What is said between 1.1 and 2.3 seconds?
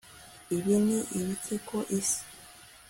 ibiki ku isi